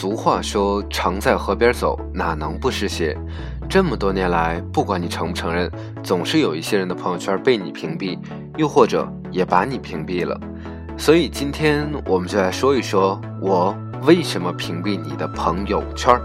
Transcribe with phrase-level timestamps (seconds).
[0.00, 3.14] 俗话说：“常在河边走，哪能不湿鞋？”
[3.68, 5.70] 这么多年来，不管你承不承认，
[6.02, 8.18] 总是有一些人的朋友圈被你屏蔽，
[8.56, 10.40] 又或者也把你屏蔽了。
[10.96, 16.18] 所以今天我们就来说一说，我为什么屏蔽你的朋友圈。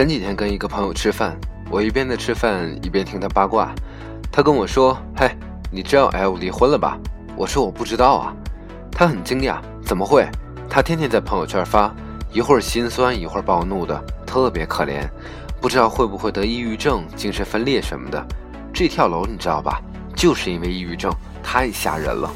[0.00, 1.38] 前几天跟一个朋友吃饭，
[1.70, 3.70] 我一边在吃饭一边听他八卦。
[4.32, 5.30] 他跟我说：“嘿，
[5.70, 6.98] 你知道 L 离婚了吧？”
[7.36, 8.34] 我说：“我不知道啊。”
[8.90, 10.26] 他很惊讶：“怎么会？
[10.70, 11.94] 他天天在朋友圈发，
[12.32, 15.06] 一会儿心酸，一会儿暴怒的，特别可怜。
[15.60, 18.26] 不知道会不会得抑郁症、精神分裂什么的？
[18.72, 19.82] 这跳楼你知道吧？
[20.16, 21.12] 就是因为抑郁症，
[21.42, 22.32] 太吓人了。”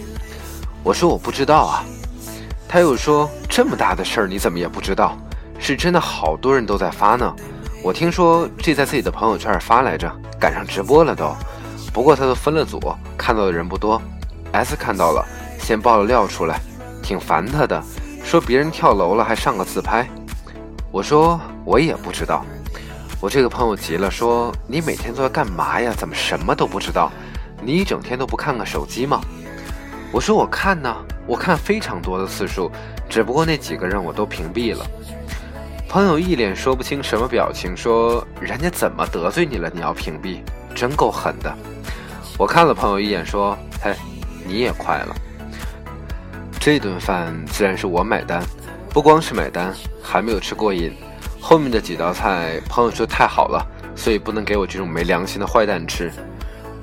[0.85, 1.83] 我说：“我不知道啊。”
[2.69, 5.17] 他又说：“这么大的事儿你怎么也不知道？
[5.59, 7.35] 是真的好多人都在发呢。”
[7.85, 11.37] 我听说这在自己的朋友圈发来着，赶上直播了都。
[11.93, 12.81] 不过他都分了组，
[13.15, 14.01] 看到的人不多。
[14.53, 15.23] S 看到了，
[15.59, 16.59] 先爆了料出来，
[17.03, 17.85] 挺烦他的，
[18.25, 20.09] 说别人跳楼了还上个自拍。
[20.91, 22.43] 我说我也不知道。
[23.21, 25.93] 我这个朋友急了，说你每天都在干嘛呀？
[25.95, 27.13] 怎么什么都不知道？
[27.63, 29.21] 你一整天都不看看手机吗？
[30.11, 30.91] 我说我看呢，
[31.27, 32.71] 我看非常多的次数，
[33.11, 34.87] 只不过那几个人我都屏蔽了。
[35.95, 39.71] 朋友一脸说不清什么表情，说：“人家怎么得罪你了？
[39.73, 40.41] 你要屏蔽，
[40.75, 41.57] 真够狠的。”
[42.37, 43.95] 我看了朋友一眼，说：“嘿，
[44.45, 45.15] 你也快了。”
[46.59, 48.43] 这顿饭自然是我买单，
[48.91, 50.93] 不光是买单，还没有吃过瘾。
[51.41, 53.65] 后面的几道菜，朋友说太好了，
[53.95, 56.11] 所以不能给我这种没良心的坏蛋吃。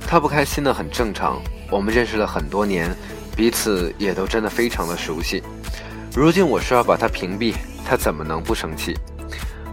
[0.08, 1.38] 他不开心的很正常。
[1.70, 2.90] 我们认识了很多年，
[3.36, 5.44] 彼此也都真的非常的熟悉。
[6.16, 7.54] 如今我说要把他屏蔽。
[7.86, 8.98] 他怎么能不生气？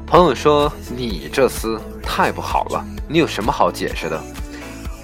[0.06, 4.18] 朋友说：“你这厮太不好了，你有什么好解释的？”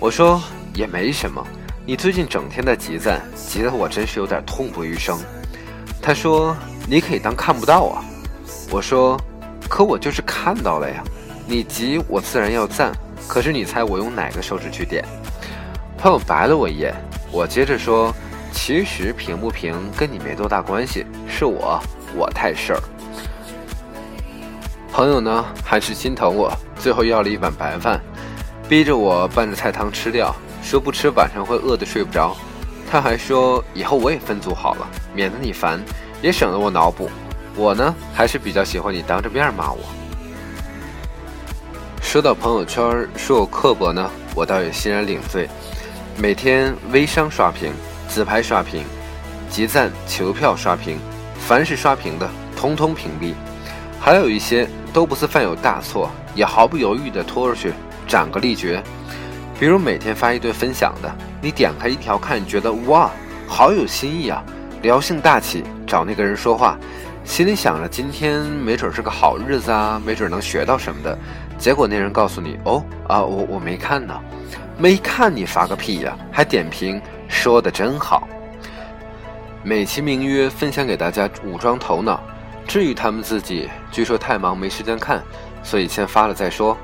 [0.01, 0.43] 我说
[0.75, 1.47] ：“也没什么，
[1.85, 5.19] 你最近整天在急赞，急得我真是有点痛不欲生。”
[6.01, 6.57] 他说
[6.89, 8.03] ：“你可以当看不到啊。”
[8.71, 9.21] 我说
[9.69, 11.05] ：“可我就是看到了呀，
[11.47, 12.91] 你急我自然要赞，
[13.29, 15.05] 可是你猜我用哪个手指去点？”
[15.99, 16.95] 朋友白了我一眼，
[17.31, 18.11] 我接着说
[18.53, 21.79] ：“其实平不平跟你没多大关系，是我，
[22.17, 22.81] 我太事儿。”
[24.95, 28.01] 朋友呢，还是心疼我，最后要了一碗白饭，
[28.69, 30.33] 逼着我拌着菜汤吃掉，
[30.63, 32.37] 说不吃晚上会饿得睡不着。
[32.89, 35.83] 他还说以后我也分组好了，免得你烦，
[36.23, 37.11] 也省得我脑补。
[37.57, 39.81] 我呢，还是比较喜欢你当着面骂我。
[42.01, 45.49] 说到朋友圈说我刻薄呢，我倒也欣然领罪。
[46.17, 47.73] 每天微商刷屏、
[48.07, 48.85] 自拍刷屏、
[49.51, 51.01] 集赞求票刷屏，
[51.37, 53.35] 凡是刷屏的，通通屏蔽。
[53.99, 54.69] 还有一些。
[54.95, 57.73] 都不是犯有大错，也毫不犹豫地拖出去
[58.07, 58.81] 斩个立决。
[59.59, 61.13] 比如每天发一堆分享的，
[61.43, 63.11] 你点开一条看，觉得哇，
[63.49, 64.41] 好有新意啊，
[64.83, 66.79] 聊性大起，找那个人说话，
[67.25, 71.19] 心里想着今天没准是个好日子啊，没准能学到什么的。
[71.59, 74.15] 结果那人告诉你，哦啊，我我没看呢，
[74.79, 78.29] 没看你发个屁呀，还点评说的真好。
[79.65, 82.23] 美其名曰分享给大家武装头脑。
[82.67, 85.23] 至于他们自己，据说太忙没时间看，
[85.63, 86.77] 所以先发了再说。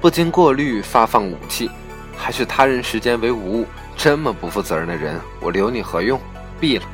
[0.00, 1.70] 不经过滤发放武器，
[2.16, 3.66] 还是他人时间为无物，
[3.96, 6.20] 这么不负责任的人，我留你何用？
[6.60, 6.84] 毙了。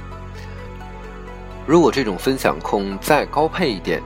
[1.67, 4.03] 如果这种分享控再高配一点，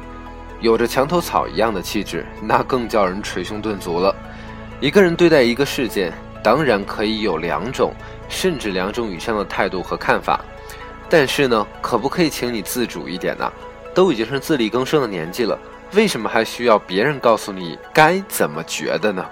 [0.61, 4.15] 有着墙头草一样的气质，那更叫人捶胸顿足了。
[4.81, 6.13] 一个人对待一个事件，
[6.43, 7.93] 当然可以有两种，
[8.29, 10.41] 甚至两种以上的态度和看法，
[11.09, 13.53] 但是呢，可不可以请你自主一点呢？
[13.95, 15.59] 都已经是自力更生的年纪了，
[15.93, 19.25] 为什么还需要别人告诉你该怎么觉得呢？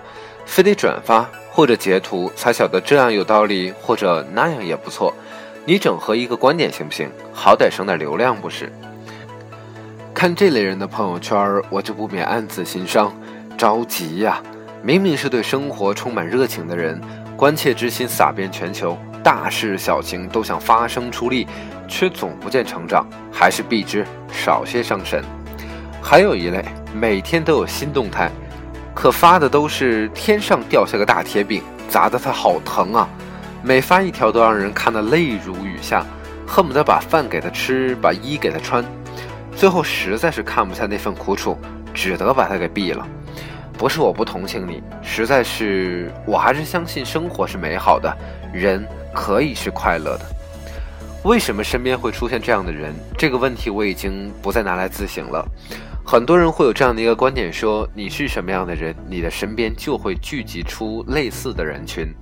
[0.47, 5.15] 非得转发或者截图才晓得这样有道理，或者那样也不错。
[5.65, 7.09] 你整合一个观点行不行？
[7.33, 8.73] 好歹省点流量不是？
[10.13, 13.15] 看这类人的朋友圈，我就不免暗自心伤，
[13.57, 14.43] 着急呀！
[14.83, 17.01] 明明是对生活充满热情的人，
[17.37, 21.47] 关切之心洒遍全球，大事小情都想发声出力。
[21.93, 25.25] 却总不见成长，还是避之，少些伤神。
[26.01, 26.65] 还有一类，
[26.95, 28.31] 每天都有新动态，
[28.95, 33.09] 可发的都是天上掉下个大铁饼，砸得他好疼啊！
[33.61, 36.07] 每发一条都让人看得泪如雨下，
[36.47, 38.85] 恨不得把饭给他吃，把衣给他穿。
[39.57, 41.59] 最后实在是看不下那份苦楚，
[41.93, 43.05] 只得把他给毙了。
[43.77, 48.17] 不是我不同情你，实在是我还是相信生活是美好的，
[48.53, 50.27] 人可以是快乐的。
[51.25, 52.95] 为什么身边会出现这样的人？
[53.19, 55.47] 这个问题我已经不再拿来自省了。
[56.03, 62.13] 很多人会有这样的一个观点：说你是什么样的人，你的身边就会聚集出类似的人群。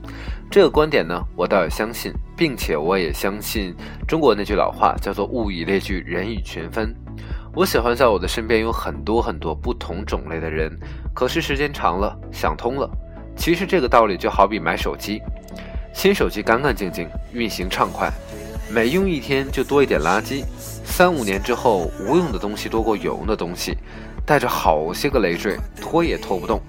[0.51, 3.75] 这个观点呢，我倒也相信，并且我也相信
[4.07, 6.95] 中国那句老话叫做“物以类聚，人以群分”。
[7.55, 10.77] 我喜欢在我的身边有很多很多不同种类的人，
[11.15, 12.91] 可是时间长了，想通了，
[13.37, 15.21] 其实这个道理就好比买手机，
[15.99, 18.09] 新手机干干净净，运行畅快。
[18.71, 20.45] 每用一天就多一点垃圾，
[20.85, 23.77] 三五年之后，无用的东西多过有用的东西，
[24.25, 26.63] 带着好些个累赘，拖也拖不动，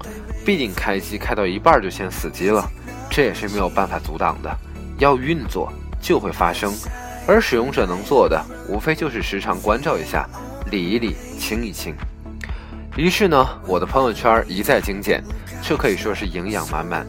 [0.43, 2.67] 必定开机开到一半就先死机了，
[3.07, 4.49] 这也是没有办法阻挡的。
[4.97, 5.71] 要运作
[6.01, 6.73] 就会发生，
[7.27, 10.27] 而使用者能做的，无非就是时常关照一下，
[10.71, 11.93] 理一理，清一清。
[12.97, 15.23] 于是呢，我的朋友圈一再精简，
[15.61, 17.05] 这可以说是营养满满。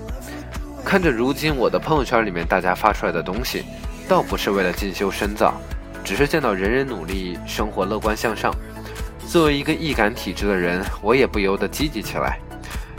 [0.85, 3.65] 看着如今我的朋友圈里面大家发出来的东西。
[4.09, 5.55] 倒不是为了进修深造，
[6.03, 8.53] 只是见到人人努力，生活乐观向上。
[9.29, 12.41] 作为一个易感体质的人，我也不由得积极起来。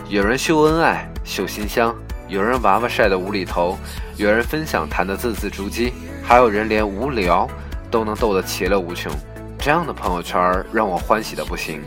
[0.08, 1.94] 有人秀恩爱、秀馨香，
[2.30, 3.78] 有人娃娃晒得无厘头，
[4.16, 5.92] 有人分享谈得字字珠玑，
[6.24, 7.46] 还有人连无聊
[7.90, 9.12] 都能逗得其乐无穷。
[9.60, 11.84] 这样的朋友圈让我欢喜的不行。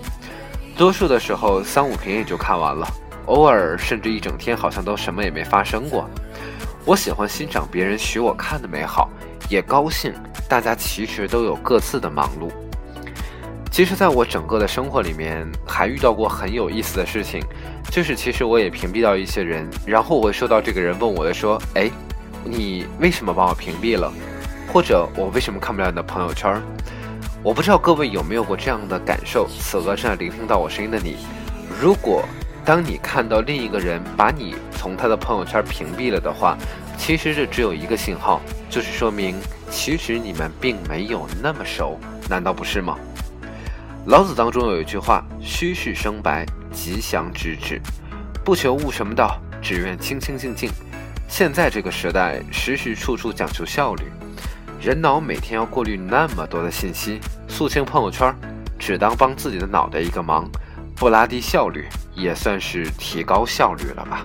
[0.77, 2.87] 多数的时候三五屏也就看完了，
[3.27, 6.09] 偶尔甚至一整天好像都什么也没发生过。
[6.85, 9.09] 我喜欢欣赏别人许我看的美好，
[9.49, 10.13] 也高兴
[10.49, 12.51] 大家其实都有各自的忙碌。
[13.71, 17.43] 其实，在我整个的生活里面，还遇到过很有意思的事情，
[17.91, 21.91] 就是其实我也屏蔽到一些人，然后我会收到这个人问我的说：“哎，
[22.45, 24.13] 你为什么把我屏蔽了？
[24.73, 26.63] 或者我为什么看不了你的朋友圈？”
[27.43, 29.49] 我不知道各位有没有过这样的感受。
[29.49, 31.17] 此刻正在聆听到我声音的你，
[31.81, 32.23] 如果。
[32.65, 36.57] 当你看到另一个人把你从他的朋友圈屏蔽了的话，
[36.97, 38.41] 其实这只有一个信号，
[38.71, 39.37] 就是说明
[39.71, 42.97] 其实你们并没有那么熟，难道不是吗？
[44.07, 47.81] 老子当中有一句话：“虚室生白，吉祥之至，
[48.43, 50.71] 不求悟什么道，只愿清清静静。”
[51.29, 54.05] 现在这个时代，时时处处讲究效率，
[54.81, 58.35] 人脑每天要过滤那么多的信息，肃清朋友圈，
[58.79, 60.49] 只当帮自己的脑袋一个忙。
[61.05, 64.25] 不拉低效率，也算是提高效率了吧。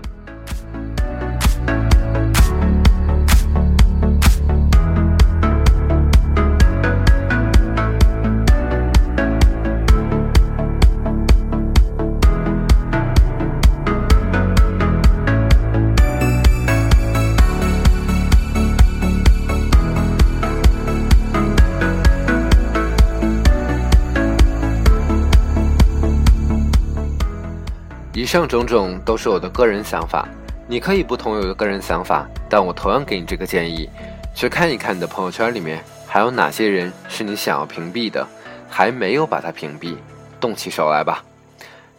[28.30, 30.30] 以上种种都是我的个人想法，
[30.68, 33.90] 你可以不同意我的个人想法，但我同样给你这个建议：
[34.36, 38.24] 去看一看你的朋友圈里面还有哪些人是你想要屏蔽的，
[38.70, 39.96] 还没有把它屏蔽，
[40.40, 41.24] 动起手来吧。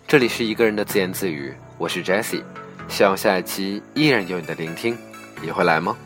[0.06, 2.44] 这里是一个人的自言自语，我是 Jesse，
[2.86, 4.96] 希望下一期依然有你的聆听，
[5.42, 5.96] 你会来吗？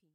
[0.00, 0.08] 平。